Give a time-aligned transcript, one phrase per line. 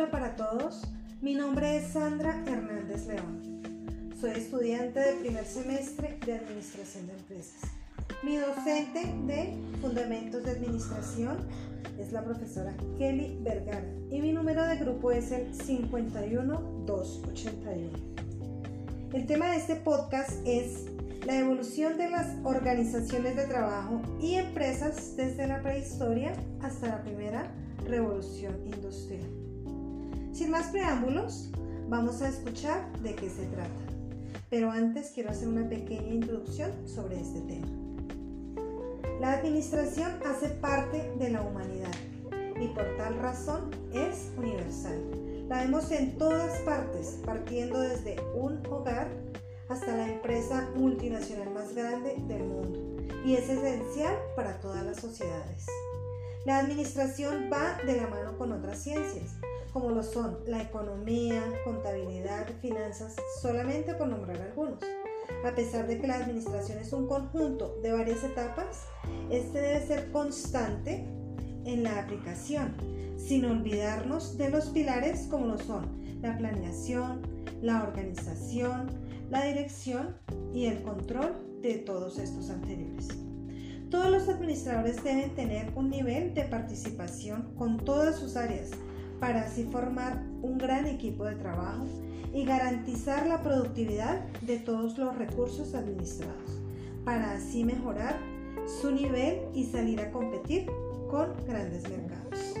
[0.00, 0.88] Hola para todos,
[1.20, 4.10] mi nombre es Sandra Hernández León.
[4.18, 7.70] Soy estudiante de primer semestre de Administración de Empresas.
[8.22, 11.36] Mi docente de Fundamentos de Administración
[11.98, 17.90] es la profesora Kelly Vergara y mi número de grupo es el 51281.
[19.12, 20.86] El tema de este podcast es
[21.26, 27.52] la evolución de las organizaciones de trabajo y empresas desde la prehistoria hasta la primera
[27.84, 29.49] revolución industrial.
[30.32, 31.50] Sin más preámbulos,
[31.88, 33.70] vamos a escuchar de qué se trata.
[34.48, 37.66] Pero antes quiero hacer una pequeña introducción sobre este tema.
[39.20, 41.92] La administración hace parte de la humanidad
[42.60, 44.98] y por tal razón es universal.
[45.48, 49.08] La vemos en todas partes, partiendo desde un hogar
[49.68, 52.78] hasta la empresa multinacional más grande del mundo
[53.24, 55.66] y es esencial para todas las sociedades.
[56.44, 59.36] La administración va de la mano con otras ciencias,
[59.72, 64.80] como lo son la economía, contabilidad, finanzas, solamente por nombrar algunos.
[65.44, 68.84] A pesar de que la administración es un conjunto de varias etapas,
[69.30, 71.06] este debe ser constante
[71.64, 72.74] en la aplicación,
[73.16, 77.22] sin olvidarnos de los pilares como lo son la planeación,
[77.62, 78.90] la organización,
[79.30, 80.16] la dirección
[80.52, 83.08] y el control de todos estos anteriores.
[83.90, 88.70] Todos los administradores deben tener un nivel de participación con todas sus áreas
[89.20, 91.86] para así formar un gran equipo de trabajo
[92.32, 96.62] y garantizar la productividad de todos los recursos administrados,
[97.04, 98.16] para así mejorar
[98.80, 100.66] su nivel y salir a competir
[101.10, 102.54] con grandes mercados.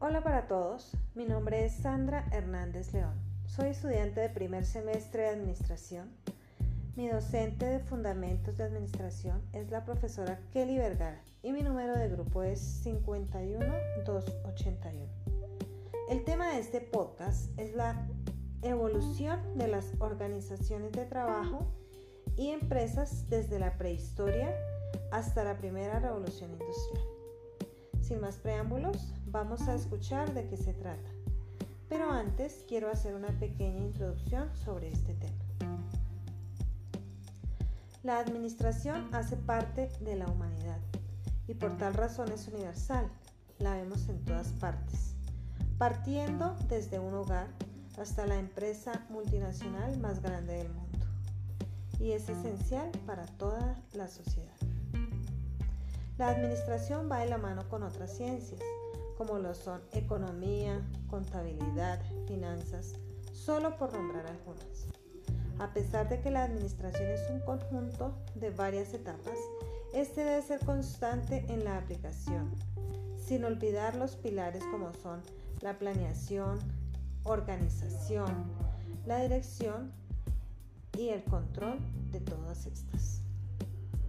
[0.00, 3.31] Hola para todos, mi nombre es Sandra Hernández León.
[3.54, 6.08] Soy estudiante de primer semestre de Administración.
[6.96, 12.08] Mi docente de Fundamentos de Administración es la profesora Kelly Vergara y mi número de
[12.08, 15.04] grupo es 51281.
[16.08, 18.08] El tema de este podcast es la
[18.62, 21.66] evolución de las organizaciones de trabajo
[22.38, 24.56] y empresas desde la prehistoria
[25.10, 27.04] hasta la primera revolución industrial.
[28.00, 31.11] Sin más preámbulos, vamos a escuchar de qué se trata.
[31.92, 35.44] Pero antes quiero hacer una pequeña introducción sobre este tema.
[38.02, 40.78] La administración hace parte de la humanidad
[41.46, 43.10] y por tal razón es universal.
[43.58, 45.16] La vemos en todas partes,
[45.76, 47.48] partiendo desde un hogar
[47.98, 51.06] hasta la empresa multinacional más grande del mundo.
[52.00, 54.56] Y es esencial para toda la sociedad.
[56.16, 58.62] La administración va de la mano con otras ciencias,
[59.26, 62.94] como lo son economía, contabilidad, finanzas,
[63.32, 64.88] solo por nombrar algunas.
[65.60, 69.38] A pesar de que la administración es un conjunto de varias etapas,
[69.94, 72.50] este debe ser constante en la aplicación,
[73.16, 75.22] sin olvidar los pilares como son
[75.60, 76.58] la planeación,
[77.22, 78.50] organización,
[79.06, 79.92] la dirección
[80.98, 81.78] y el control
[82.10, 83.20] de todas estas.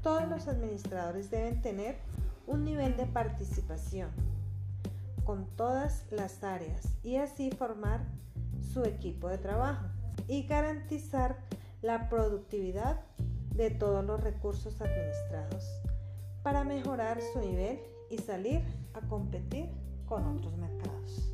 [0.01, 1.97] Todos los administradores deben tener
[2.47, 4.32] un nivel de participación
[5.23, 8.06] con todas las áreas y así formar
[8.73, 9.88] su equipo de trabajo
[10.28, 11.38] y garantizar
[11.81, 13.01] la productividad
[13.56, 15.66] de todos los recursos administrados
[16.41, 17.79] para mejorar su nivel
[18.09, 18.62] y salir
[18.94, 19.69] a competir
[20.06, 21.33] con otros mercados.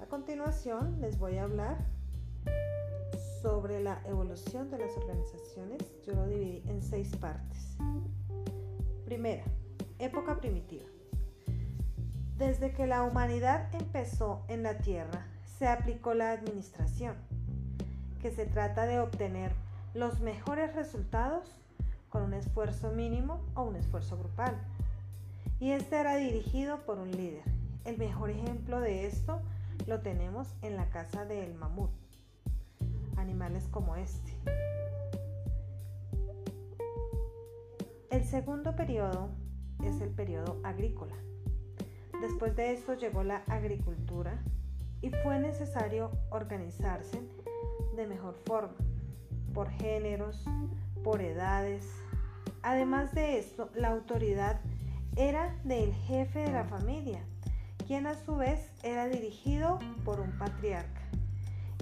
[0.00, 1.86] A continuación les voy a hablar
[3.42, 5.78] sobre la evolución de las organizaciones.
[6.04, 7.76] Yo lo dividí en seis partes.
[9.04, 9.44] Primera,
[9.98, 10.86] época primitiva.
[12.38, 15.26] Desde que la humanidad empezó en la Tierra,
[15.58, 17.16] se aplicó la administración,
[18.22, 19.50] que se trata de obtener
[19.92, 21.58] los mejores resultados
[22.08, 24.56] con un esfuerzo mínimo o un esfuerzo grupal.
[25.58, 27.42] Y este era dirigido por un líder.
[27.84, 29.40] El mejor ejemplo de esto
[29.88, 31.90] lo tenemos en la casa del mamut.
[33.16, 34.32] Animales como este.
[38.10, 39.28] El segundo periodo
[39.82, 41.16] es el periodo agrícola
[42.20, 44.42] Después de esto llegó la agricultura
[45.00, 47.22] y fue necesario organizarse
[47.94, 48.74] de mejor forma,
[49.54, 50.44] por géneros,
[51.04, 51.86] por edades.
[52.62, 54.60] Además de esto, la autoridad
[55.16, 57.24] era del jefe de la familia,
[57.86, 61.02] quien a su vez era dirigido por un patriarca.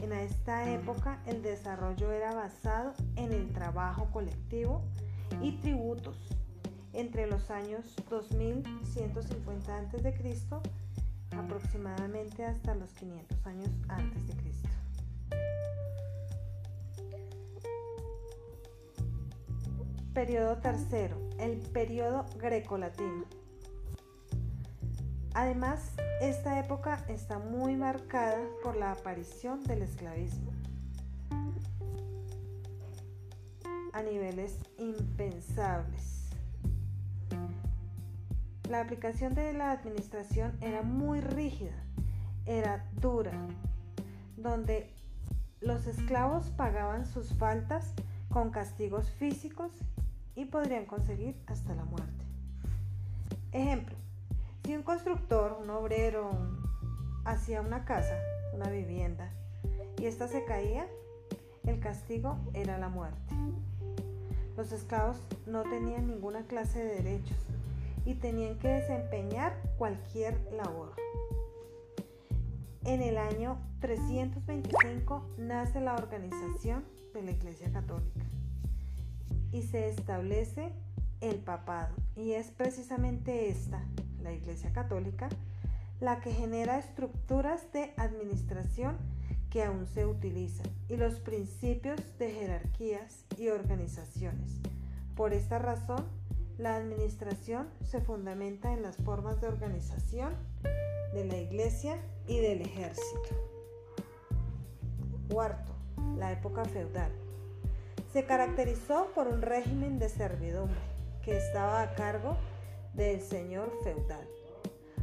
[0.03, 4.83] En esta época el desarrollo era basado en el trabajo colectivo
[5.41, 6.36] y tributos
[6.97, 10.15] entre los años 2150 a.C.
[11.37, 14.69] aproximadamente hasta los 500 años antes de Cristo.
[20.15, 23.27] Periodo tercero, el periodo grecolatino.
[25.35, 25.93] Además,
[26.23, 30.51] esta época está muy marcada por la aparición del esclavismo
[33.93, 36.16] a niveles impensables.
[38.69, 41.77] La aplicación de la administración era muy rígida,
[42.47, 43.31] era dura,
[44.37, 44.93] donde
[45.61, 47.93] los esclavos pagaban sus faltas
[48.29, 49.71] con castigos físicos
[50.35, 52.25] y podrían conseguir hasta la muerte.
[53.53, 53.95] Ejemplo,
[54.65, 56.33] si un constructor, un obrero,
[57.25, 58.19] hacía una casa,
[58.53, 59.31] una vivienda,
[59.97, 60.89] y ésta se caía,
[61.67, 63.33] el castigo era la muerte.
[64.57, 67.46] Los esclavos no tenían ninguna clase de derechos
[68.07, 70.95] y tenían que desempeñar cualquier labor.
[72.85, 78.25] En el año 325 nace la organización de la Iglesia Católica
[79.53, 80.73] y se establece
[81.21, 81.95] el papado.
[82.15, 83.83] Y es precisamente esta,
[84.23, 85.29] la Iglesia Católica,
[86.01, 88.97] la que genera estructuras de administración
[89.51, 94.61] que aún se utilizan y los principios de jerarquías y organizaciones.
[95.17, 96.05] Por esta razón,
[96.59, 100.35] la administración se fundamenta en las formas de organización
[101.13, 103.29] de la iglesia y del ejército.
[105.31, 105.73] Cuarto,
[106.17, 107.13] la época feudal
[108.13, 110.79] se caracterizó por un régimen de servidumbre
[111.23, 112.37] que estaba a cargo
[112.95, 114.27] del señor feudal.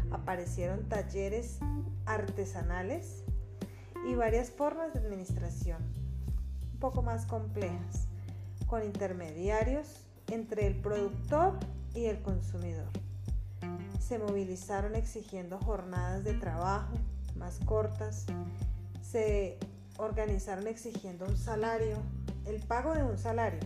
[0.10, 1.60] Aparecieron talleres
[2.06, 3.24] artesanales
[4.08, 5.84] y varias formas de administración,
[6.74, 8.08] un poco más complejas,
[8.66, 11.58] con intermediarios entre el productor
[11.94, 12.90] y el consumidor.
[14.00, 16.94] Se movilizaron exigiendo jornadas de trabajo
[17.36, 18.25] más cortas,
[19.02, 19.58] se
[19.98, 21.98] organizaron exigiendo un salario
[22.46, 23.60] el pago de un salario.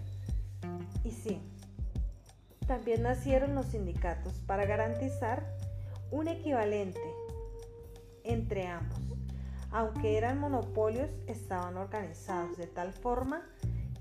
[1.04, 1.42] Y sí,
[2.68, 5.56] también nacieron los sindicatos para garantizar
[6.12, 7.02] un equivalente
[8.24, 9.00] entre ambos.
[9.72, 13.44] Aunque eran monopolios, estaban organizados de tal forma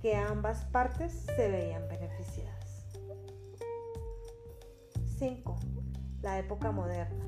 [0.07, 2.87] que ambas partes se veían beneficiadas.
[5.19, 5.57] 5.
[6.23, 7.27] La época moderna.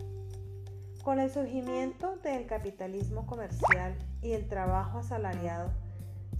[1.02, 5.72] Con el surgimiento del capitalismo comercial y el trabajo asalariado,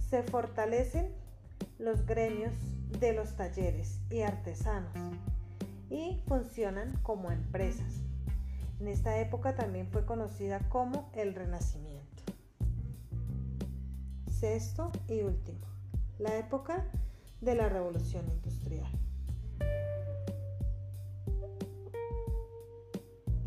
[0.09, 1.13] se fortalecen
[1.77, 2.53] los gremios
[3.01, 4.93] de los talleres y artesanos
[5.89, 7.99] y funcionan como empresas.
[8.79, 12.23] En esta época también fue conocida como el Renacimiento.
[14.31, 15.67] Sexto y último,
[16.19, 16.85] la época
[17.41, 18.87] de la Revolución Industrial.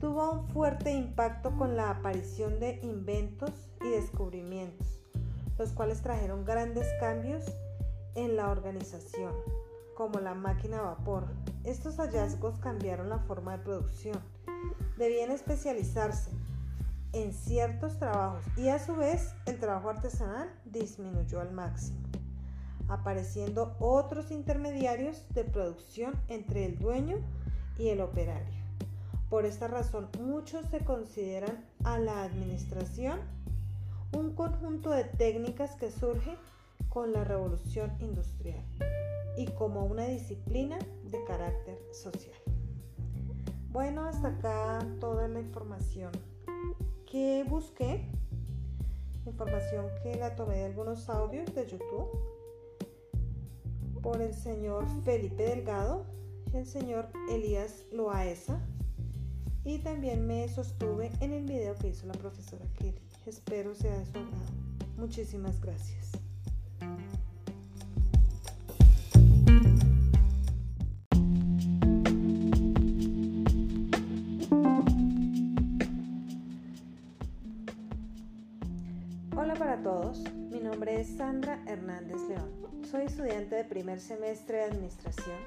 [0.00, 5.02] Tuvo un fuerte impacto con la aparición de inventos y descubrimientos
[5.58, 7.44] los cuales trajeron grandes cambios
[8.14, 9.32] en la organización,
[9.94, 11.28] como la máquina a vapor.
[11.64, 14.18] Estos hallazgos cambiaron la forma de producción.
[14.98, 16.30] Debían especializarse
[17.12, 22.00] en ciertos trabajos y a su vez el trabajo artesanal disminuyó al máximo,
[22.92, 27.16] apareciendo otros intermediarios de producción entre el dueño
[27.78, 28.62] y el operario.
[29.30, 33.20] Por esta razón muchos se consideran a la administración
[34.12, 36.36] un conjunto de técnicas que surge
[36.90, 38.62] con la revolución industrial
[39.38, 42.36] y como una disciplina de carácter social.
[43.70, 46.12] Bueno, hasta acá toda la información
[47.10, 48.06] que busqué,
[49.24, 52.31] información que la tomé de algunos audios de YouTube
[54.02, 56.06] por el señor Felipe Delgado
[56.52, 58.60] el señor Elías Loaesa
[59.64, 63.00] y también me sostuve en el video que hizo la profesora Kelly.
[63.26, 64.52] Espero sea de su agrado.
[64.96, 66.11] Muchísimas gracias.
[79.34, 82.50] Hola para todos, mi nombre es Sandra Hernández León.
[82.90, 85.38] Soy estudiante de primer semestre de Administración.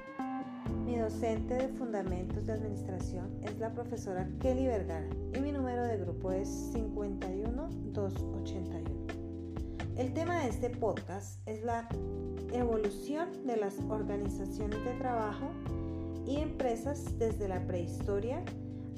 [0.84, 5.98] Mi docente de Fundamentos de Administración es la profesora Kelly Vergara y mi número de
[5.98, 8.90] grupo es 51281.
[9.96, 11.88] El tema de este podcast es la
[12.52, 15.48] evolución de las organizaciones de trabajo
[16.26, 18.42] y empresas desde la prehistoria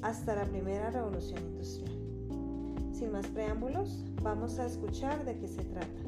[0.00, 1.97] hasta la primera revolución industrial.
[2.98, 6.02] Sin más preámbulos, vamos a escuchar de qué se trata.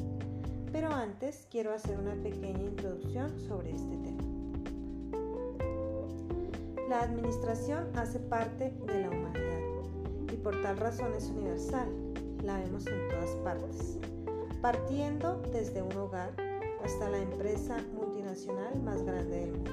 [0.72, 4.22] Pero antes quiero hacer una pequeña introducción sobre este tema.
[6.88, 9.50] La administración hace parte de la humanidad
[10.42, 11.88] por tal razón es universal,
[12.42, 13.98] la vemos en todas partes,
[14.62, 16.30] partiendo desde un hogar
[16.82, 19.70] hasta la empresa multinacional más grande del mundo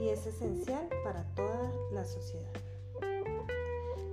[0.00, 2.63] y es esencial para toda la sociedad.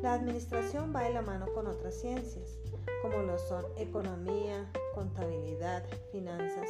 [0.02, 2.58] La administración va de la mano con otras ciencias,
[3.04, 6.68] como lo son economía, contabilidad, finanzas,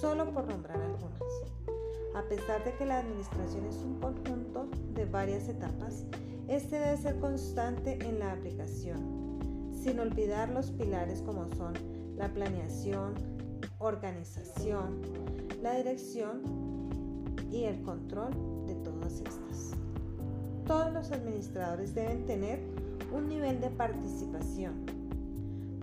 [0.00, 1.22] solo por nombrar algunas.
[2.14, 6.06] A pesar de que la administración es un conjunto de varias etapas,
[6.48, 11.74] este debe ser constante en la aplicación, sin olvidar los pilares como son
[12.16, 13.14] la planeación,
[13.80, 15.02] organización,
[15.60, 16.40] la dirección
[17.50, 18.30] y el control
[18.66, 19.81] de todas estas.
[20.66, 22.60] Todos los administradores deben tener
[23.12, 24.86] un nivel de participación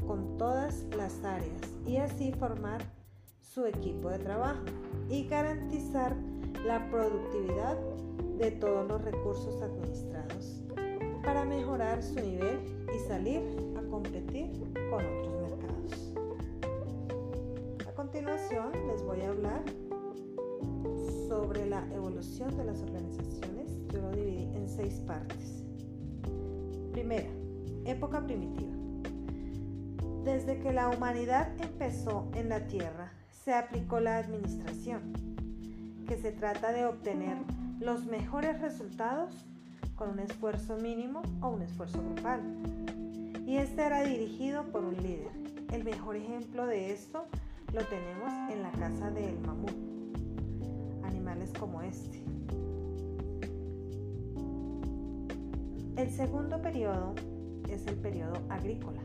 [0.08, 2.82] con todas las áreas y así formar
[3.42, 4.64] su equipo de trabajo
[5.10, 6.16] y garantizar
[6.66, 7.78] la productividad
[8.38, 10.64] de todos los recursos administrados
[11.24, 12.60] para mejorar su nivel
[12.96, 13.42] y salir
[13.78, 14.50] a competir
[14.90, 16.14] con otros mercados.
[17.88, 19.64] A continuación les voy a hablar
[21.28, 23.59] sobre la evolución de las organizaciones.
[24.02, 25.64] Lo dividí en seis partes.
[26.92, 27.30] Primera,
[27.86, 28.74] época primitiva.
[30.24, 33.12] Desde que la humanidad empezó en la Tierra,
[33.44, 35.14] se aplicó la administración,
[36.08, 37.38] que se trata de obtener
[37.80, 39.46] los mejores resultados
[39.96, 42.42] con un esfuerzo mínimo o un esfuerzo grupal.
[43.46, 45.32] Y este era dirigido por un líder.
[45.74, 47.26] El mejor ejemplo de esto
[47.74, 49.74] lo tenemos en la casa del mamut,
[51.04, 52.24] animales como este.
[56.00, 57.14] El segundo periodo
[57.70, 59.02] es el periodo agrícola.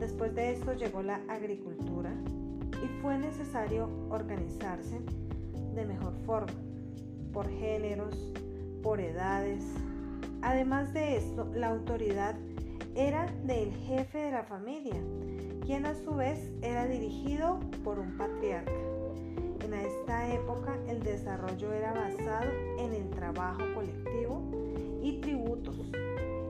[0.00, 2.14] Después de esto llegó la agricultura
[2.82, 5.02] y fue necesario organizarse
[5.74, 6.54] de mejor forma,
[7.34, 8.32] por géneros,
[8.82, 9.62] por edades.
[10.40, 12.36] Además de esto, la autoridad
[12.94, 14.96] era del jefe de la familia,
[15.66, 18.72] quien a su vez era dirigido por un patriarca.
[19.62, 24.61] En esta época el desarrollo era basado en el trabajo colectivo
[25.02, 25.76] y tributos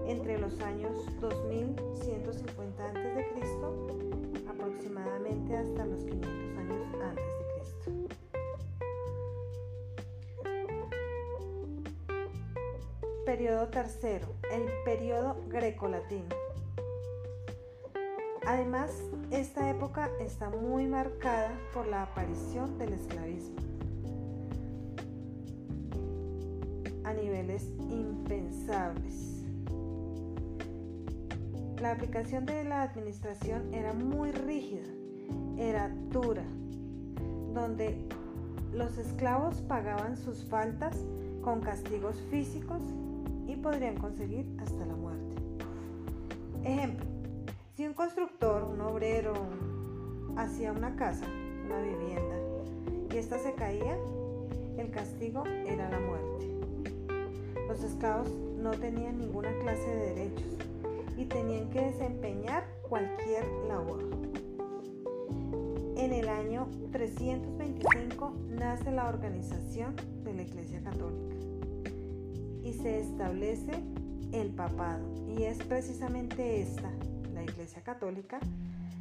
[0.07, 3.27] entre los años 2150 a.C.
[4.49, 7.91] aproximadamente hasta los 500 años antes de Cristo.
[13.25, 16.29] Periodo tercero, el periodo grecolatino.
[18.45, 18.91] Además,
[19.31, 23.57] esta época está muy marcada por la aparición del esclavismo
[27.05, 27.65] a niveles
[31.83, 34.89] la aplicación de la administración era muy rígida,
[35.59, 36.45] era dura,
[37.53, 38.07] donde
[38.73, 40.97] los esclavos pagaban sus faltas
[41.43, 42.81] con castigos físicos
[43.47, 45.35] y podrían conseguir hasta la muerte.
[46.65, 47.05] Ejemplo,
[47.77, 49.35] si un constructor, un obrero,
[50.37, 51.27] hacía una casa,
[51.67, 52.37] una vivienda,
[53.13, 53.99] y ésta se caía,
[54.79, 56.33] el castigo era la muerte.
[57.69, 58.31] Los esclavos
[58.63, 60.57] no tenían ninguna clase de derechos
[61.17, 64.09] y tenían que desempeñar cualquier labor.
[65.97, 71.37] En el año 325 nace la organización de la Iglesia Católica
[72.63, 73.73] y se establece
[74.33, 76.91] el papado y es precisamente esta,
[77.35, 78.39] la Iglesia Católica,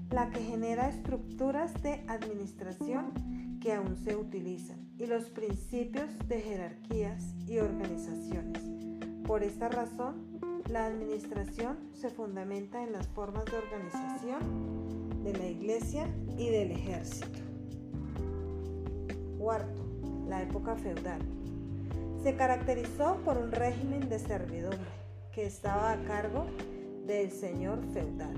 [0.10, 7.36] la que genera estructuras de administración que aún se utilizan y los principios de jerarquías
[7.48, 8.81] y organizaciones.
[9.25, 16.08] Por esta razón, la administración se fundamenta en las formas de organización de la iglesia
[16.38, 17.40] y del ejército.
[19.38, 19.82] Cuarto,
[20.28, 21.22] la época feudal.
[22.24, 24.80] Se caracterizó por un régimen de servidumbre
[25.34, 26.46] que estaba a cargo
[27.06, 28.36] del señor feudal.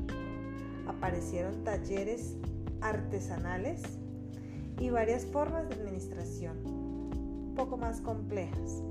[0.87, 2.35] Aparecieron talleres
[2.81, 3.81] artesanales
[4.79, 8.81] y varias formas de administración, poco más complejas,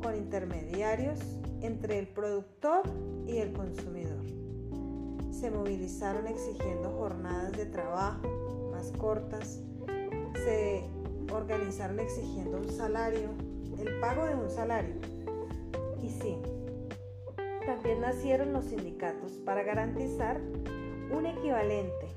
[0.00, 1.18] con intermediarios
[1.62, 2.82] entre el productor
[3.26, 4.24] y el consumidor.
[5.32, 9.60] Se movilizaron exigiendo jornadas de trabajo más cortas,
[10.44, 10.84] se
[11.32, 13.30] organizaron exigiendo un salario,
[13.78, 14.94] el pago de un salario.
[16.02, 16.36] Y sí,
[17.66, 22.08] también nacieron los sindicatos para garantizar un equivalente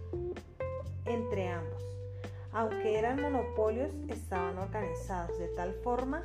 [1.06, 1.84] entre ambos.
[2.52, 6.24] Aunque eran monopolios, estaban organizados de tal forma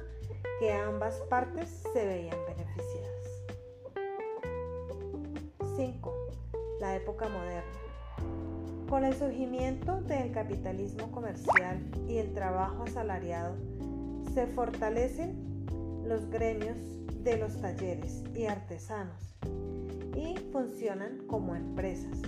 [0.58, 3.08] que ambas partes se veían beneficiadas.
[5.76, 6.14] 5.
[6.80, 7.62] La época moderna.
[8.88, 13.54] Con el surgimiento del capitalismo comercial y el trabajo asalariado,
[14.34, 15.66] se fortalecen
[16.04, 16.78] los gremios
[17.22, 19.36] de los talleres y artesanos
[20.16, 22.22] y funcionan como empresas.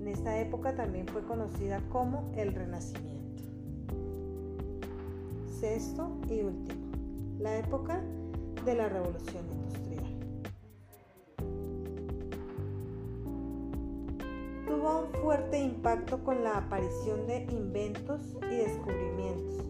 [0.00, 3.44] En esta época también fue conocida como el Renacimiento.
[5.60, 6.83] Sexto y último,
[7.44, 8.02] la época
[8.64, 10.18] de la revolución industrial.
[14.66, 19.62] Tuvo un fuerte impacto con la aparición de inventos y descubrimientos,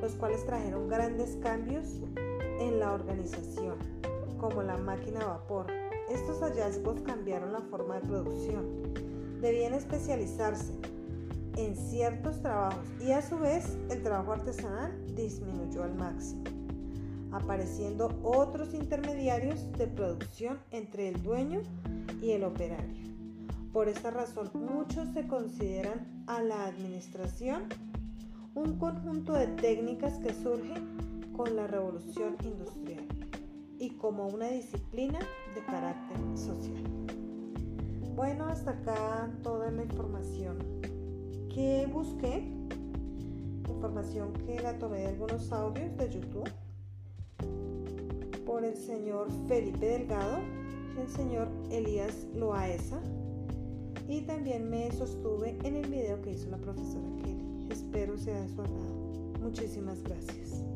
[0.00, 2.00] los cuales trajeron grandes cambios
[2.58, 3.76] en la organización,
[4.38, 5.66] como la máquina a vapor.
[6.08, 8.94] Estos hallazgos cambiaron la forma de producción.
[9.42, 10.72] Debían especializarse
[11.58, 16.44] en ciertos trabajos y a su vez el trabajo artesanal disminuyó al máximo,
[17.32, 21.62] apareciendo otros intermediarios de producción entre el dueño
[22.20, 23.10] y el operario.
[23.72, 27.64] Por esta razón muchos se consideran a la administración
[28.54, 30.74] un conjunto de técnicas que surge
[31.36, 33.06] con la revolución industrial
[33.78, 35.20] y como una disciplina
[35.54, 36.82] de carácter social.
[38.16, 40.58] Bueno, hasta acá toda la información
[41.48, 42.52] que busqué,
[43.68, 46.50] información que la tomé de algunos audios de YouTube
[48.60, 50.38] por el señor Felipe Delgado,
[51.00, 53.00] el señor Elías Loaesa
[54.06, 57.68] y también me sostuve en el video que hizo la profesora Kelly.
[57.70, 59.38] Espero sea de su agrado.
[59.40, 60.69] Muchísimas gracias.